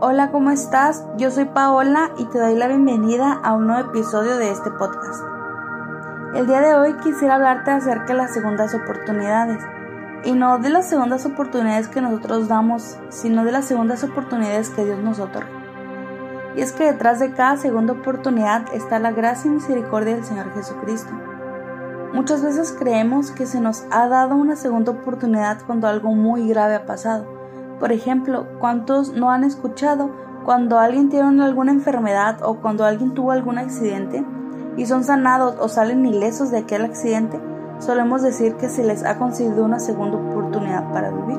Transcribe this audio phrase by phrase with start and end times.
[0.00, 1.04] Hola, ¿cómo estás?
[1.16, 5.22] Yo soy Paola y te doy la bienvenida a un nuevo episodio de este podcast.
[6.34, 9.62] El día de hoy quisiera hablarte acerca de las segundas oportunidades.
[10.24, 14.84] Y no de las segundas oportunidades que nosotros damos, sino de las segundas oportunidades que
[14.84, 15.48] Dios nos otorga.
[16.56, 20.52] Y es que detrás de cada segunda oportunidad está la gracia y misericordia del Señor
[20.54, 21.12] Jesucristo.
[22.12, 26.74] Muchas veces creemos que se nos ha dado una segunda oportunidad cuando algo muy grave
[26.74, 27.33] ha pasado
[27.84, 30.08] por ejemplo, ¿cuántos no han escuchado
[30.46, 34.24] cuando alguien tiene alguna enfermedad o cuando alguien tuvo algún accidente
[34.78, 37.38] y son sanados o salen ilesos de aquel accidente?
[37.80, 41.38] Solemos decir que se les ha concedido una segunda oportunidad para vivir.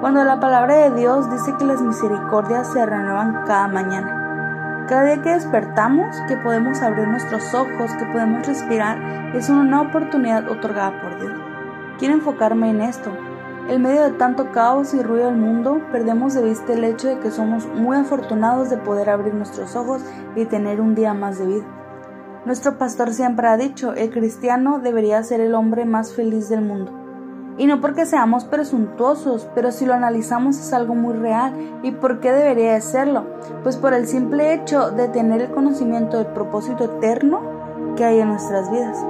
[0.00, 4.86] Cuando la palabra de Dios dice que las misericordias se renuevan cada mañana.
[4.88, 10.48] Cada día que despertamos, que podemos abrir nuestros ojos, que podemos respirar, es una oportunidad
[10.48, 11.40] otorgada por Dios.
[11.98, 13.10] Quiero enfocarme en esto,
[13.68, 17.18] en medio de tanto caos y ruido del mundo, perdemos de vista el hecho de
[17.18, 20.02] que somos muy afortunados de poder abrir nuestros ojos
[20.36, 21.64] y tener un día más de vida.
[22.44, 26.92] Nuestro pastor siempre ha dicho, el cristiano debería ser el hombre más feliz del mundo.
[27.58, 31.52] Y no porque seamos presuntuosos, pero si lo analizamos es algo muy real.
[31.82, 33.24] ¿Y por qué debería de serlo?
[33.62, 37.40] Pues por el simple hecho de tener el conocimiento del propósito eterno
[37.96, 39.04] que hay en nuestras vidas.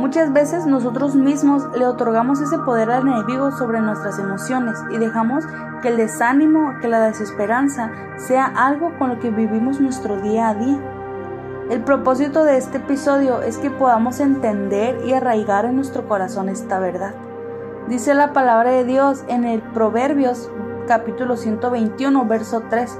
[0.00, 5.44] Muchas veces nosotros mismos le otorgamos ese poder al enemigo sobre nuestras emociones y dejamos
[5.82, 10.54] que el desánimo, que la desesperanza sea algo con lo que vivimos nuestro día a
[10.54, 10.80] día.
[11.68, 16.78] El propósito de este episodio es que podamos entender y arraigar en nuestro corazón esta
[16.78, 17.14] verdad.
[17.86, 20.50] Dice la palabra de Dios en el Proverbios
[20.88, 22.98] capítulo 121 verso 3.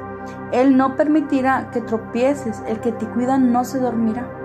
[0.53, 4.40] Él no permitirá que tropieces, el que te cuida no se dormirá.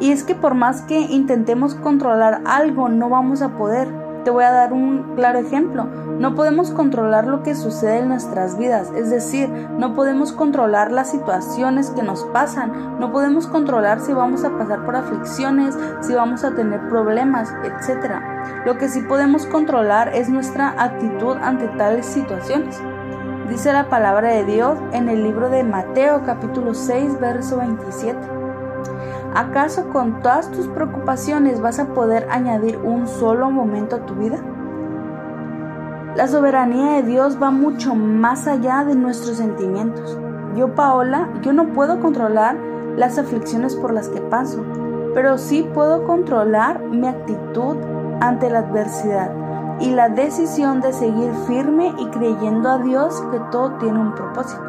[0.00, 3.88] Y es que por más que intentemos controlar algo, no vamos a poder.
[4.24, 5.86] Te voy a dar un claro ejemplo.
[6.18, 11.12] No podemos controlar lo que sucede en nuestras vidas, es decir, no podemos controlar las
[11.12, 16.42] situaciones que nos pasan, no podemos controlar si vamos a pasar por aflicciones, si vamos
[16.42, 18.16] a tener problemas, etc.
[18.66, 22.80] Lo que sí podemos controlar es nuestra actitud ante tales situaciones.
[23.48, 28.37] Dice la palabra de Dios en el libro de Mateo capítulo 6 verso 27.
[29.34, 34.38] ¿Acaso con todas tus preocupaciones vas a poder añadir un solo momento a tu vida?
[36.16, 40.18] La soberanía de Dios va mucho más allá de nuestros sentimientos.
[40.56, 42.56] Yo, Paola, yo no puedo controlar
[42.96, 44.64] las aflicciones por las que paso,
[45.14, 47.76] pero sí puedo controlar mi actitud
[48.20, 49.30] ante la adversidad
[49.80, 54.64] y la decisión de seguir firme y creyendo a Dios que todo tiene un propósito.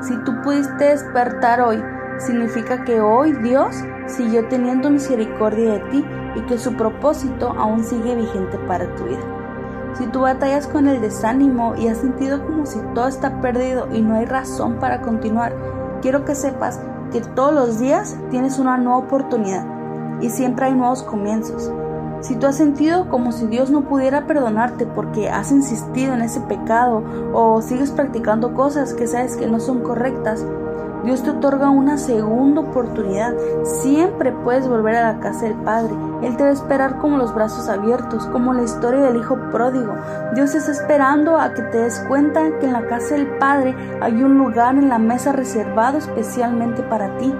[0.00, 1.82] Si tú pudiste despertar hoy
[2.18, 6.04] significa que hoy Dios siguió teniendo misericordia de ti
[6.36, 9.36] y que su propósito aún sigue vigente para tu vida.
[9.94, 14.02] Si tú batallas con el desánimo y has sentido como si todo está perdido y
[14.02, 15.54] no hay razón para continuar,
[16.02, 19.64] quiero que sepas que todos los días tienes una nueva oportunidad
[20.20, 21.72] y siempre hay nuevos comienzos.
[22.20, 26.40] Si tú has sentido como si Dios no pudiera perdonarte porque has insistido en ese
[26.40, 30.44] pecado o sigues practicando cosas que sabes que no son correctas,
[31.06, 33.32] Dios te otorga una segunda oportunidad.
[33.62, 35.94] Siempre puedes volver a la casa del Padre.
[36.22, 39.94] Él te va a esperar como los brazos abiertos, como la historia del Hijo pródigo.
[40.34, 44.20] Dios está esperando a que te des cuenta que en la casa del Padre hay
[44.20, 47.32] un lugar en la mesa reservado especialmente para ti.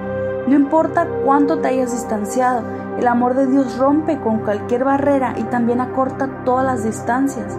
[0.47, 2.63] No importa cuánto te hayas distanciado,
[2.99, 7.59] el amor de Dios rompe con cualquier barrera y también acorta todas las distancias.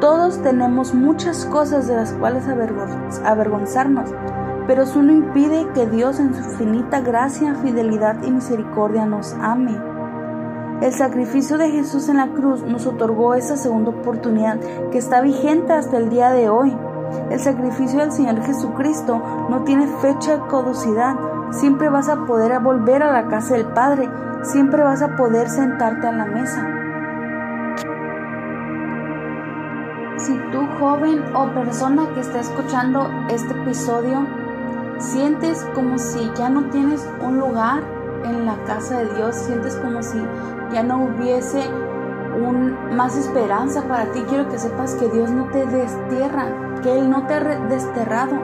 [0.00, 2.44] Todos tenemos muchas cosas de las cuales
[3.24, 4.10] avergonzarnos,
[4.66, 9.78] pero eso no impide que Dios en su infinita gracia, fidelidad y misericordia nos ame.
[10.80, 14.58] El sacrificio de Jesús en la cruz nos otorgó esa segunda oportunidad
[14.90, 16.76] que está vigente hasta el día de hoy.
[17.30, 21.14] El sacrificio del Señor Jesucristo no tiene fecha de caducidad.
[21.52, 24.08] Siempre vas a poder volver a la casa del Padre.
[24.42, 26.68] Siempre vas a poder sentarte a la mesa.
[30.16, 34.26] Si tú, joven o persona que está escuchando este episodio,
[34.98, 37.82] Sientes como si ya no tienes un lugar
[38.24, 40.18] en la casa de Dios, sientes como si
[40.72, 41.62] ya no hubiese
[42.34, 44.22] un, más esperanza para ti.
[44.28, 46.46] Quiero que sepas que Dios no te destierra,
[46.82, 48.36] que Él no te ha desterrado,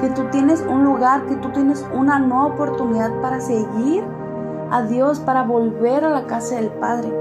[0.00, 4.04] que tú tienes un lugar, que tú tienes una nueva oportunidad para seguir
[4.70, 7.12] a Dios, para volver a la casa del Padre.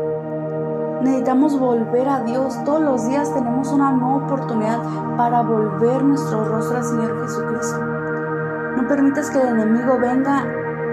[1.02, 2.58] Necesitamos volver a Dios.
[2.64, 4.80] Todos los días tenemos una nueva oportunidad
[5.18, 7.95] para volver nuestro rostro al Señor Jesucristo.
[8.88, 10.46] Permitas que el enemigo venga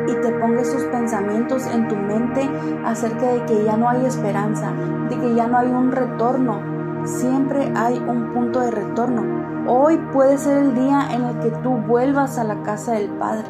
[0.07, 2.49] y te ponga esos pensamientos en tu mente
[2.85, 4.73] acerca de que ya no hay esperanza,
[5.11, 6.73] de que ya no hay un retorno.
[7.05, 9.25] siempre hay un punto de retorno.
[9.67, 13.47] Hoy puede ser el día en el que tú vuelvas a la casa del Padre.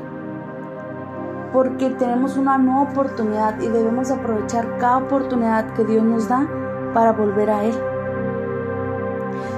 [1.52, 6.48] Porque tenemos una nueva oportunidad y debemos aprovechar cada oportunidad que Dios nos da
[6.94, 7.74] para volver a Él.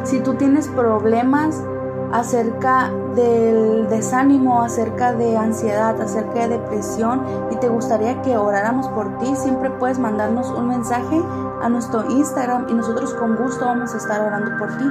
[0.02, 1.64] Si tú tienes problemas
[2.12, 9.18] acerca del desánimo, acerca de ansiedad, acerca de depresión y te gustaría que oráramos por
[9.18, 11.22] ti, siempre puedes mandarnos un mensaje
[11.62, 14.84] a nuestro Instagram y nosotros con gusto vamos a estar orando por ti.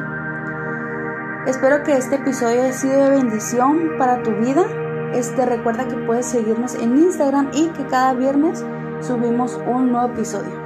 [1.48, 4.64] Espero que este episodio haya sido de bendición para tu vida.
[5.14, 8.66] Este recuerda que puedes seguirnos en Instagram y que cada viernes
[9.02, 10.63] subimos un nuevo episodio.